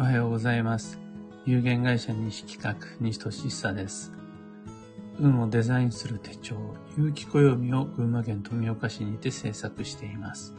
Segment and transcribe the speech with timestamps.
[0.00, 0.98] おはようございます。
[1.44, 4.10] 有限会社西企画、西俊久です。
[5.18, 6.56] 運をデザインする手帳、
[6.96, 10.54] 有機暦を群馬県富岡市にて制作しています。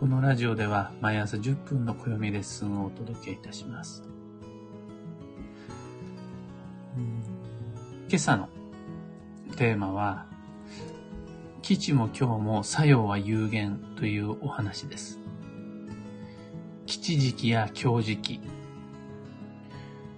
[0.00, 4.02] このラジオでは毎朝10分の暦レッスンをお届けいたします。
[8.08, 8.48] 今朝の
[9.56, 10.26] テーマは、
[11.62, 15.20] 基地も今日も作用は有限というお話です。
[17.06, 18.40] 基地時期や強時期、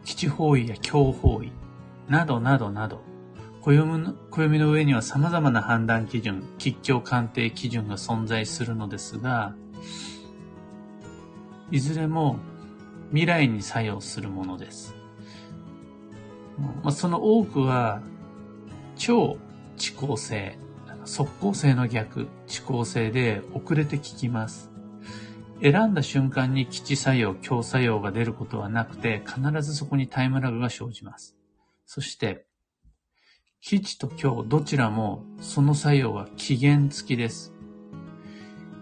[0.07, 1.53] 基地方位や強方位、
[2.09, 3.03] などなどなど、
[3.61, 9.55] 暦の暦の上には様々な判断基準、吉凶鑑定基準が存在するのですが、
[11.71, 12.39] いずれも
[13.11, 14.95] 未来に作用するものです。
[16.83, 18.01] まあ、その多くは、
[18.97, 19.37] 超
[19.77, 20.59] 遅効性、
[21.05, 24.78] 速効性の逆、遅効性で遅れて効きます。
[25.61, 31.37] 選んだ瞬間に基地作用、強作用が出ることはなくて、必ずそこにタイムラグが生じます。
[31.85, 32.47] そして、
[33.61, 37.53] 基地と強、どちらもその作用は期限付きです。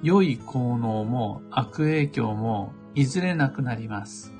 [0.03, 4.35] 良い効能も悪影響もいずれなくなります。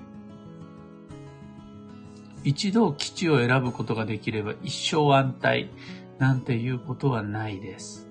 [2.45, 5.71] 一度基地を選ぶことができれば一生安泰
[6.19, 8.07] なんていうことはないです。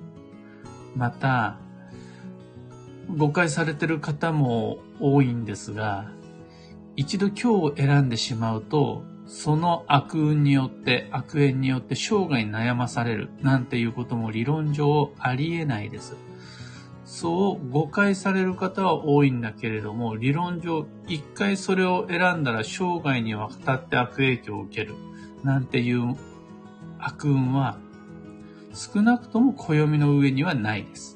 [0.95, 1.59] また、
[3.09, 6.11] 誤解されてる方も多いんですが、
[6.95, 16.16] 一度今日を選んでしまうと、その悪運によって、悪縁によって生涯悩まされるなんていうことも理論上ありえないです。
[17.06, 24.95] そう誤解される方は多いんだけれども、理論上一回それを選んだら生涯にわたって悪影響を受ける
[25.44, 26.16] なんていう
[27.00, 27.78] 悪運は
[28.73, 31.14] 少なくとも暦の上にはないです。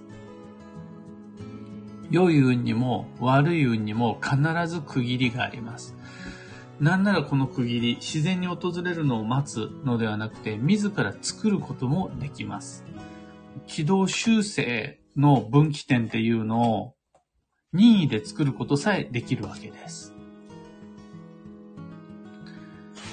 [2.12, 5.96] 良い運にも悪い運にも必ず区切りがあります。
[6.80, 12.86] なんならこの区切り、自然に訪れるのを待つのではなくて、自ら作ることもできます。
[13.68, 16.96] 軌道修正の分岐点っていうのを
[17.74, 20.16] 任意で作ることさえできるわけです。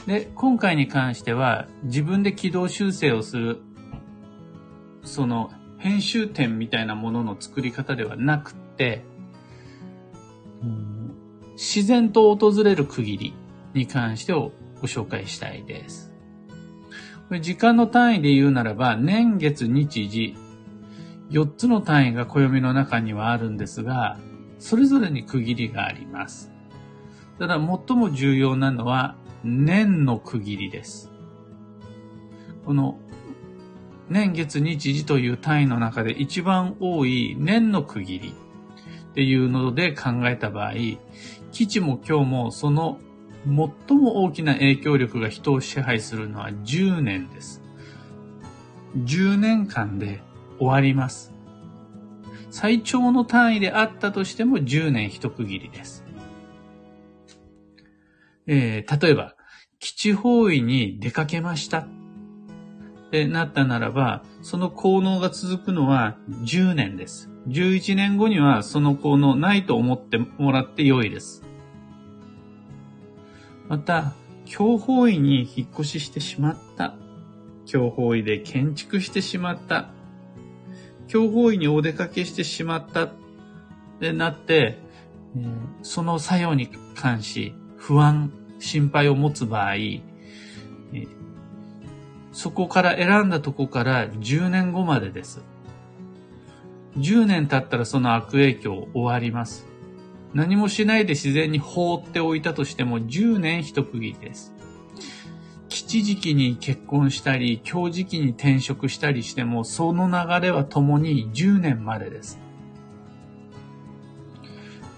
[0.07, 3.61] で、今回に関しては自分で軌道修正をする、
[5.03, 8.66] その編集点みたいなものの作り方ではなくて、
[10.63, 10.97] うん
[11.55, 13.35] 自然と訪れる区切り
[13.75, 16.13] に関してをご紹介したいです。
[17.41, 20.37] 時間の単位で言うならば、年月日時、
[21.31, 24.19] 4つの単位が暦の中にはあるんですが、
[24.59, 26.53] それぞれに区切りがあります。
[27.39, 31.11] ただ最も重要なのは年の区切りです。
[32.65, 32.99] この
[34.09, 38.35] 年月日時という単位の中で一番多い年の区切り
[39.17, 40.75] っていうので考えた場合、
[41.51, 43.01] 基地も今日もその
[43.47, 47.63] 最も大きな影響力が人を支配するのは10年です。
[48.95, 50.21] 10年間で
[50.59, 51.33] 終わります。
[52.51, 56.05] 最長の単位であったとしても10年一区切りです。
[58.47, 59.35] えー例えば、
[59.79, 61.89] 基地方位に出かけましたっ
[63.11, 67.31] てなったならば、その効能が続くのは10年です。
[67.49, 71.43] 11年後にはその効能ないと思ってもらって良いです。
[73.69, 74.13] また、
[74.45, 76.95] 強方位に引っ越ししてしまった。
[77.65, 79.91] 強方位で建築してしまった。
[81.09, 83.13] 強方位にお出かけしてしまったっ
[84.01, 84.79] てなって、
[85.83, 89.75] その作用に関し不安、心配を持つ場合、
[92.33, 95.43] そこから選んだとこから10年後までです。
[96.97, 99.67] 10年経ったらその悪影響終わります。
[100.35, 104.55] 何もしないで自然に放っておいたとしても10年一区切りです。
[105.69, 112.39] 吉時期に結婚したり、強時期に転職したりしても、その流れは共に10年までです。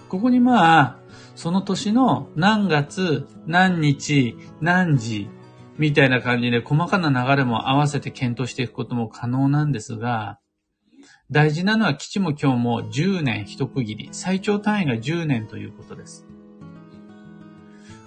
[0.08, 0.98] ここにまあ、
[1.34, 5.28] その年の何月、何日、何時、
[5.78, 10.38] みたいな感じで細かな流れも合わせて検討していくことも可能なんですが、
[11.30, 16.26] 大事なのは基地も今日も10年一区切り、最長単位が10年ということです。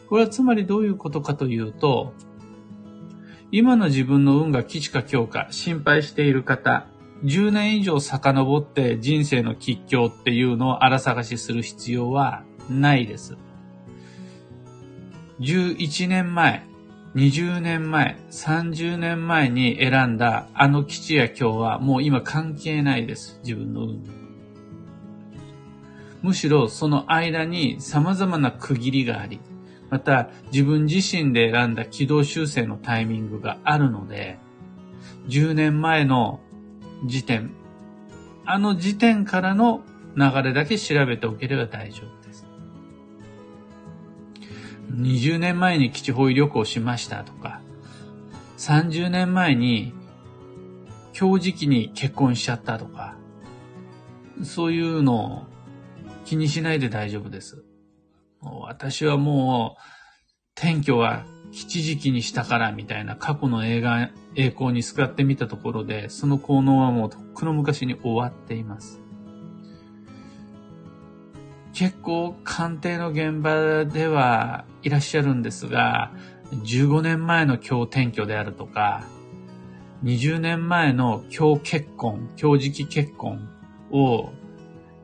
[0.09, 2.13] これはつまりどういうことかというと、
[3.51, 6.87] 今の自分の運が基地か強か心配している方、
[7.23, 13.37] 10年以上遡って人生の吉凶っていうのを荒探しする必要はないです。
[15.39, 16.65] 11年前、
[17.15, 23.41] 20年前、30年前に選んだあの基地や今日はもう今関係ないです。
[23.43, 24.01] 自分の運。
[26.21, 29.41] むしろその間に様々な区切りがあり、
[29.89, 34.39] また自分自身で選んだ軌道修正のタイミングがあるので、
[35.27, 36.39] 10年前の
[37.05, 37.51] 時点、
[38.45, 39.81] あの時点からの
[40.15, 42.20] 流れだけ調べておければ大丈夫。
[44.95, 47.61] 20年前に基地方位旅行しましたとか、
[48.57, 49.93] 30年前に
[51.17, 53.15] 今日時期に結婚しちゃったとか、
[54.43, 55.43] そういうのを
[56.25, 57.63] 気にしないで大丈夫です。
[58.41, 59.81] 私はもう、
[60.55, 69.00] 転居は吉時期にしたからみたいな過去の映画、栄光にすがってみたところで、その効能はもうとっくの昔に終わっています。
[71.73, 76.11] 結構鑑定の現場ではいらっしゃるんですが、
[76.51, 79.05] 15年前の今日転居であるとか、
[80.03, 83.47] 20年前の今日結婚、今日時期結婚
[83.91, 84.31] を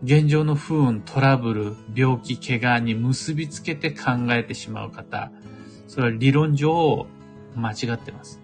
[0.04, 5.32] 現状の不運、トラブル、病気、怪我に結びつけて考えてしまう方、
[5.88, 7.08] それは理論上
[7.56, 8.42] 間違ってます。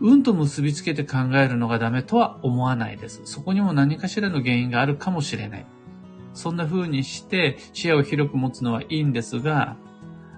[0.00, 3.20] 運と結びつけて考えるのがダメとは思わないです。
[3.24, 5.66] そこにも何かしらの原因があるかもしれない。
[6.36, 9.76] そんな風にして視野を広く持つのはいいんですが、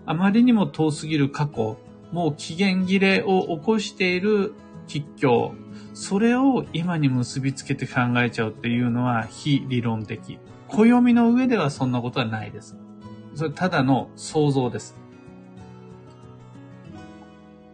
[0.07, 1.77] あまりにも遠すぎる過去、
[2.13, 4.55] もう期限切れを起こしている
[4.87, 5.55] 吉凶、
[5.95, 10.39] それを今に結びつけて考えちゃうっていうのは非理論的。
[10.69, 12.77] 暦の上ではそんなことはないです。
[13.35, 14.97] それただの想像です。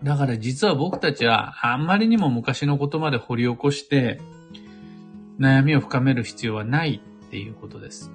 [0.02, 4.20] だから実は僕たちはあんまりにも昔のことまで掘り起こして
[5.38, 7.02] 悩みを深める必要はない
[7.34, 8.12] ていうことです。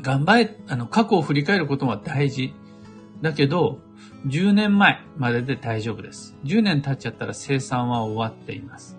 [0.00, 2.54] 頑張れ、あの、過去を振り返ることは大事。
[3.20, 3.78] だけど、
[4.26, 6.34] 10年前までで大丈夫です。
[6.44, 8.96] 10年経っちゃったら生産は終わっています。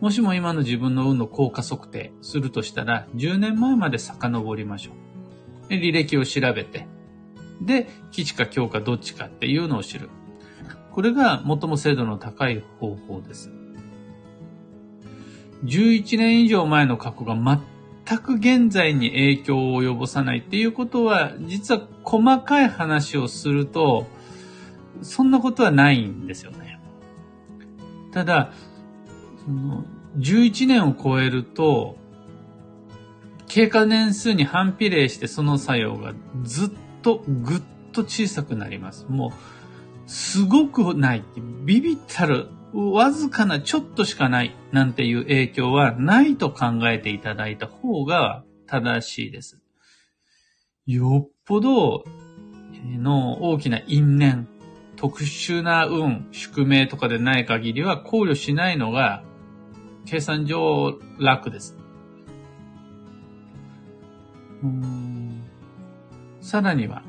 [0.00, 4.90] もしも今の自分の運の効果測定するとしたら、10年前まで遡りましょ
[5.70, 5.72] う。
[5.72, 6.86] 履歴を調べて、
[7.62, 10.10] で、基地か強かどっちかっていうのを知る。
[10.92, 13.50] これが最も精度の高い方法です。
[15.64, 17.34] 11年以上前の過去が
[18.14, 24.06] 全く現在に影響を及ぼさないっていうことは、実は細かい話をすると、
[25.02, 26.80] そんなことはないんですよね。
[28.12, 28.52] ただ、
[29.44, 29.84] その
[30.18, 31.96] 11年を超えると、
[33.46, 36.70] 経過年数に反比例してその作用がずっ
[37.02, 37.62] とぐっ
[37.92, 39.06] と小さくなります。
[39.08, 39.30] もう、
[40.06, 41.24] すごくない。
[41.64, 49.60] ビビったる、わずかなちょっとしかないなんていう影響はないと考えていただいた方が正しいです。
[50.86, 52.04] よっぽど
[52.98, 54.48] の大きな因縁、
[54.96, 59.22] 特殊な運、宿命とかでない限りは考慮しないのが
[60.04, 61.78] 計算上楽です。
[66.40, 67.02] さらには、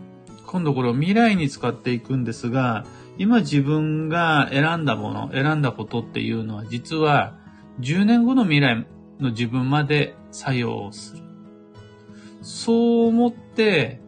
[0.55, 2.85] 今度これを未来に使っていくんですが、
[3.17, 7.37] 今自分が選んだもの、選んだことっていうのは実は
[7.81, 8.87] 10年後の未来
[9.19, 11.23] の自分まで作用をする。
[12.41, 13.99] そう思って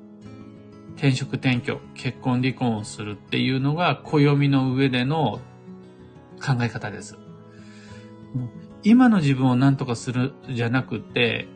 [0.95, 5.41] 転職転居、結婚離婚をするっていうのが暦の上での
[6.41, 7.17] 考え方です。
[8.83, 11.49] 今の自分を何とかするじゃなくて、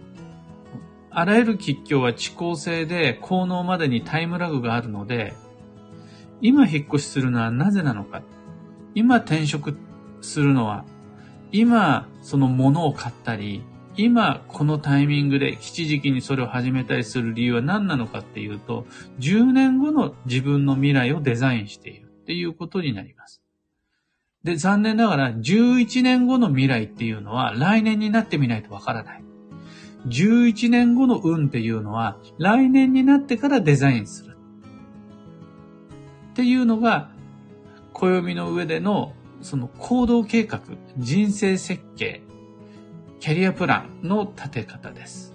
[1.13, 5.33] あらゆる吉凶は遅効性で効能までにタイムラグがあるので、
[6.41, 8.21] 今引っ越しするのはなぜなのか。
[8.95, 9.75] 今転職
[10.21, 10.85] するのは、
[11.51, 13.61] 今その物を買ったり、
[13.97, 18.85] 今このタイミングで吉時期にそれを始めたりする理由は何なのかっていうと、
[19.19, 23.41] 10年後の自分の未来をデザインしているっていうことになります。
[24.45, 29.30] で、残念ながら11年後の未来っていうのは来年になってみないとわからない。
[30.07, 34.37] 11年後の運っていうのは来年になってからデザインする。
[36.31, 37.11] っていうのが
[37.93, 40.61] 暦の上でのその行動計画、
[40.97, 42.21] 人生設計、
[43.19, 45.31] キャリアプランの立て方です。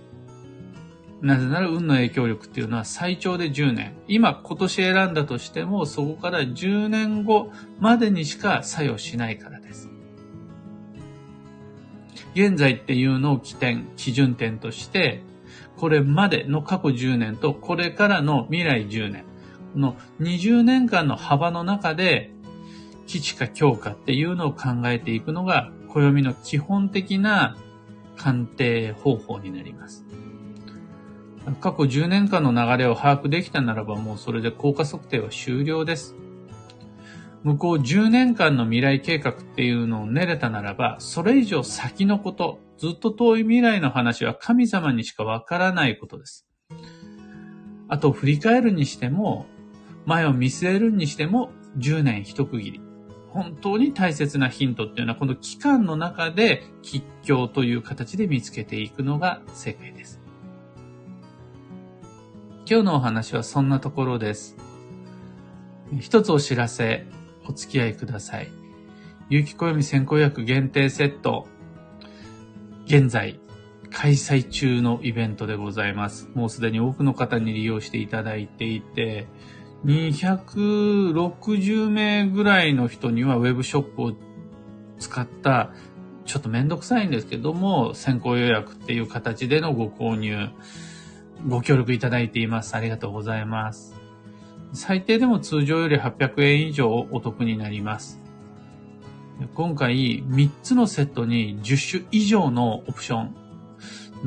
[1.22, 3.94] なぜなら運の影響力っていうのは最長で10年。
[4.06, 9.90] 今、今年選んだとしても、そこから10年後までにしか作用しないからです。
[12.36, 15.22] 現在っていうのを起点、基準点として、
[15.78, 19.24] これまでの過去10年とこれからの未来10年。
[19.72, 22.30] この20年間の幅の中で、
[23.06, 27.56] 基地か強化っていうのを考えていくのが、暦の基本的な
[28.18, 30.04] 鑑定方法になります。
[31.62, 36.14] 過去10年間の流れを把握できたならばもうそれで効果測定は終了です。
[37.46, 46.44] 向こう10年間の未来計画っていうのを練れたならば、それ以上先のこと、ずっと遠い未来の話は神様にしかわからないことです。
[47.86, 49.46] あと、振り返るにしても、
[50.06, 52.80] 前を見据えるにしても、10年一区切り。
[53.30, 60.20] 本当に大切なヒントっていうのは、この期間の中で、吉祥という形で見つけていくのが正解です。
[62.68, 64.56] 今日のお話はそんなところです。
[66.00, 67.06] 一つお知らせ、
[67.48, 68.48] お付き合いください。
[69.28, 71.48] 有機暦先行薬限定セット、
[72.86, 73.40] 現在
[73.90, 76.28] 開催中のイベントでございます。
[76.34, 79.26] もうすでに多くの方に利用していただいていて、
[79.84, 84.12] 260名ぐらいの人にはウェブショップを
[84.98, 85.72] 使った、
[86.24, 90.50] ちょっとめんどくさいんですけども、先行予約っていう形でのご購入、
[91.48, 92.76] ご協力いただいています。
[92.76, 93.95] ありがとうございます。
[94.72, 98.20] 最低でも通常より800円以上お得になります。
[99.54, 103.34] 今回3つのセットに10種以上のオプション、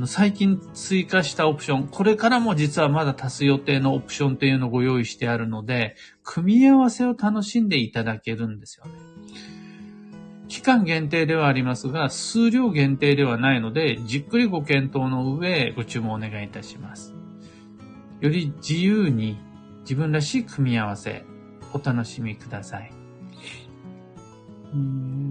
[0.05, 8.91] 最近追加したオプション、これからも実はまだ足す予定のオプションっていうのをご用意してあるので、組み合わせを楽しんでいただけるんですよね。
[10.47, 17.13] 期間限定ではありますが、数量限定ではないので、じっくりご検討の上、ご注文お願いいたします。
[18.19, 19.37] より自由に
[19.81, 21.25] 自分らしい組み合わせ、
[21.73, 22.91] お楽しみください。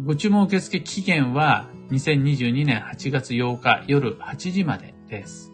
[0.05, 5.53] ご注文受付期限は2022年8月8日夜8時までです。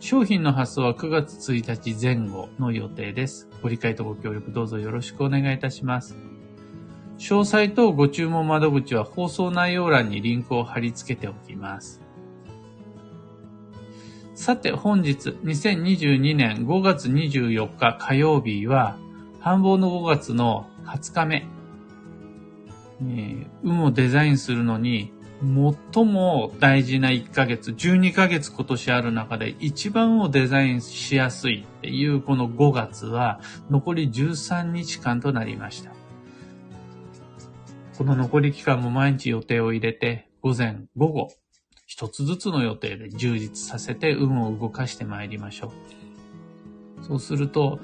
[0.00, 3.48] 商品の発送は9月1日前後の予定です。
[3.62, 6.16] ご理解とご協力どうぞよろしくお願いいたします。
[7.18, 12.07] 詳細とご注文窓口は放送内容欄にリンクを貼り付けておきます。
[14.38, 18.96] さて本日2022年5月24日火曜日は
[19.40, 21.46] 繁忙の5月の20日目
[23.02, 25.12] え運をデザインするのに、
[25.92, 33.40] 最も大事な1ヶ月、12ヶ月今年ある中で一番をデザインしやすいっていうこの5月は
[33.70, 35.90] 残り13日間となりました。
[37.98, 41.32] この残り期間も毎日予定を入れて午前、午後、
[41.98, 45.72] 一つずつの予定で充実させて運を動かしてまいりましょ
[47.02, 47.04] う。
[47.04, 47.80] そうすると、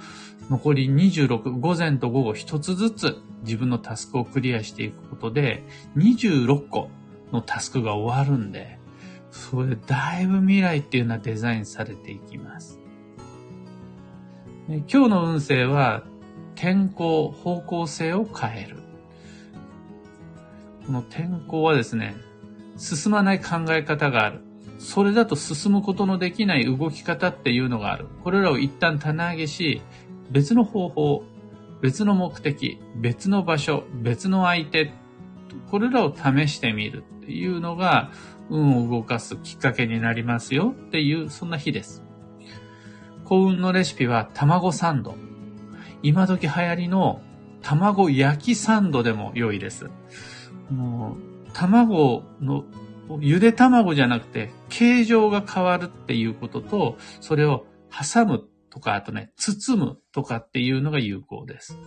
[0.48, 5.64] 残り26、午前と午後一つずつ自分のタスクをクリアしていくことで、
[5.96, 6.90] 26個
[7.32, 8.78] のタスクが終わるんで、
[9.32, 12.78] それだいぶ未来っていうのはデザインされていきます。
[14.68, 16.04] 今日の運勢は、
[16.54, 18.76] 天候、方向性を変える。
[20.86, 22.14] この天候はですね、
[22.76, 24.40] 進まない考え方がある。
[24.78, 28.06] それだと進むことのできない動き方っていうのがある。
[28.22, 29.82] これらを一旦棚上げし、
[30.30, 31.24] 別の方法、
[31.80, 34.92] 別の目的、別の場所、別の相手、
[35.70, 38.10] これらを試してみるっていうのが、
[38.50, 42.02] 運を動かすきっかけになりますよっていう、そんな日です。
[43.24, 45.14] 幸運のレシピは卵サンド。
[46.02, 47.22] 今時流行りの
[47.62, 49.88] 卵焼きサンドでも良いです。
[50.70, 52.64] もう卵の、
[53.20, 61.78] ゆで卵じゃなくて、形状が変わるっていうことと、それを挟むとか、あとね、包むとかっていうのが有効です。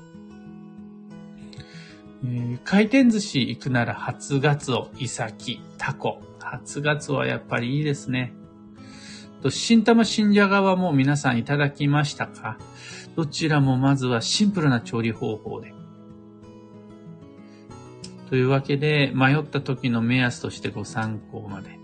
[2.23, 6.21] えー、回転寿司行くなら初ガツオ、イサキ、タコ。
[6.39, 8.33] 初ガツオはやっぱりいいですね。
[9.41, 12.57] と、新玉新じゃがはもう皆さんいただきましたか？
[13.15, 15.73] どちらもまずはシンプルな調理方法で。
[18.29, 21.79] というわけで、迷った時の目安としてご参考まで。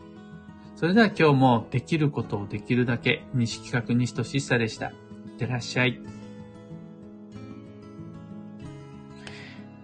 [0.75, 4.87] それでは今日もできることをできるだけ、西企画西俊久でした。
[4.87, 5.99] いってらっしゃい。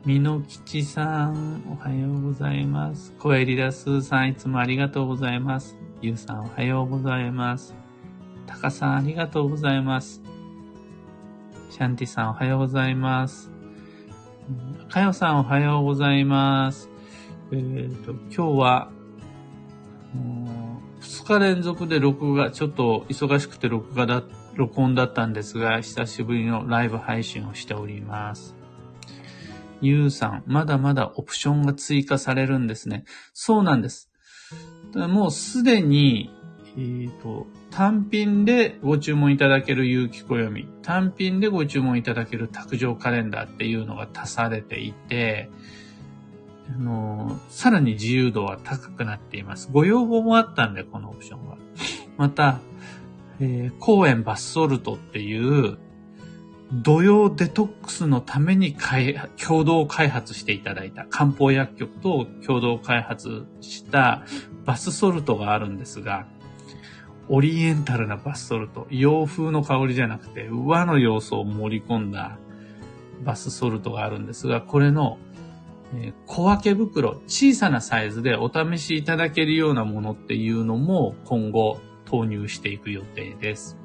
[0.05, 3.13] みのきちさん、おはようございます。
[3.19, 5.77] コエリダスーさん、いつもありがとうございます。
[6.01, 7.75] ゆうさん、おはようございます。
[8.47, 10.21] たかさん、ありがとうございます。
[11.69, 13.48] シャンティさん、おはようございます。
[14.89, 16.89] かよさん、おはようございます。
[17.51, 18.91] えっ、ー、と、今日は、
[21.01, 24.23] 2日連続で録画、ちょっと忙しくて録画だ、
[24.55, 28.55] 録音だったんですが、久しぶりのライブ配信をしております。
[29.81, 33.05] ゆうさん、まだまだオプションが追加されるんですね。
[33.33, 34.09] そうなんです。
[34.95, 36.33] もうすでに、
[36.77, 45.49] えっ、ー、と、単品でご注文いただける有機暦、単品でご注文いただける卓上カレンダーっていうのが足されていて、
[46.69, 49.69] あの、さらに自由度は高くなっています。
[49.71, 51.57] ご要望もあったんで、このオプションは。
[52.17, 52.59] また、
[53.39, 55.77] えー、公園バスソルトっていう、
[56.71, 58.75] 土曜デトックスのために
[59.43, 64.23] 共同開発していただいた、漢方薬局と共同開発した
[64.65, 66.27] バスソルトがあるんですが、
[67.29, 72.37] オリエンタルなバスソルト、洋風の香りじゃなくて和の要素を盛り込んだ
[73.23, 75.19] バスソルトがあるんですが、これの
[76.25, 83.77] 小分け袋、小さなサイズでお試しいただけるようなものっていうのも今後投入していく予定です。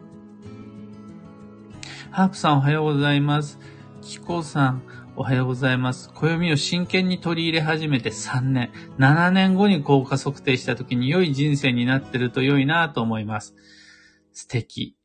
[2.11, 3.59] ハープさんおはようございます。
[4.01, 4.83] キコさん
[5.17, 6.11] おはようございます。
[6.13, 13.55] 暦を真剣に取り入れ始めて3年、7年後に効果測定した時に良い人生になってると良いなと思います。
[14.33, 14.97] 素敵。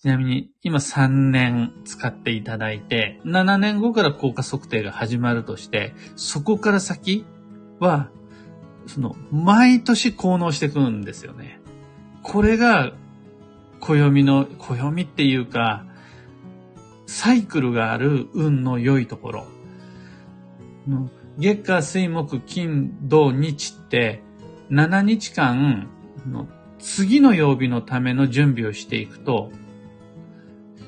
[0.00, 7.24] ちなみに今3年使っていただいて、7年後から効果測定が始まるとして、そこから先
[7.78, 8.10] は、
[8.88, 11.60] その、毎年効能してくるんですよね。
[12.24, 12.92] これが、
[13.78, 15.86] 暦の、暦っていうか、
[17.06, 19.46] サイクルがある運の良いところ。
[21.38, 24.22] 月下水木金土日って
[24.70, 25.88] 7日間
[26.30, 29.50] の次の曜日のための準備をしていくと、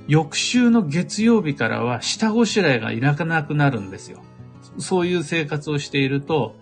[0.09, 4.23] 翌週の月曜日からは下ごしらえがいらなくなるんですよ。
[4.79, 6.57] そういう生活をしていると、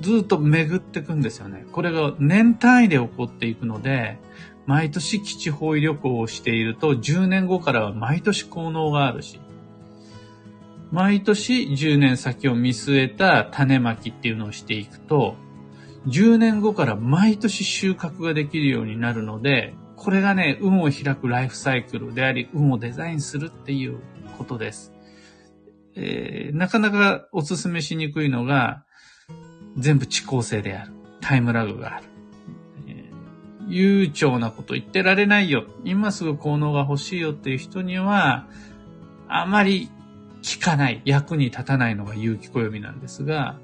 [0.00, 1.66] ずっと巡っていくんですよね。
[1.72, 4.18] これが年単位で起こっていくので、
[4.70, 9.40] 毎年基地方位旅行をしていると、10年後からは毎年効能があるし、
[10.92, 15.34] 毎年10年先を見据えた種まきっていうのをしていくと、
[16.06, 23.98] 10年後から毎年収穫ができるようになるので、これがね、運を開くライフサイクルであり、運をデザインするっていう
[24.38, 24.92] ことです。
[25.96, 28.84] えー、なかなかお勧めしにくいのが、
[29.76, 30.92] 全部遅効性である。
[31.20, 32.19] タイムラグがある。
[33.70, 35.64] 悠長なこと言ってられないよ。
[35.84, 38.46] 今すぐ効能が欲しいよっていう人には、
[39.28, 39.88] あまり
[40.58, 43.58] 効かない、役に立たないのが有機暦なんですが、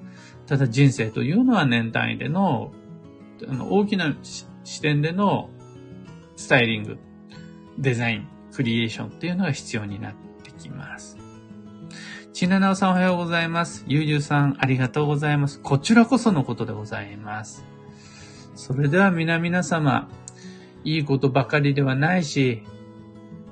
[0.47, 2.73] ただ人生というのは年単位での、
[3.49, 4.15] あの大きな
[4.65, 5.51] 視点での
[6.37, 6.99] スタイリング、
[7.79, 11.19] デザイン、クリエーションっていうのが必要になってきます。
[12.33, 13.85] ちななおさんおはようございます。
[13.89, 15.59] ゆうじゅうさんありがとうございます。
[15.61, 17.65] こちらこそのことでございます。
[18.57, 20.09] それでは皆々様、
[20.83, 22.63] いいことばかりではないし、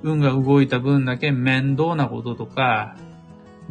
[0.02, 2.96] 運が動いた分だけ面倒なこととか、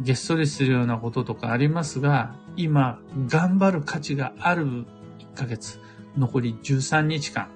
[0.00, 4.86] げっそりするようなこととかありますが、今、頑張る価値がある1
[5.34, 5.80] ヶ月、
[6.16, 7.48] 残り13日間、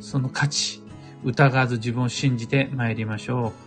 [0.00, 0.82] その価値、
[1.22, 3.63] 疑わず自分を信じて参りましょう。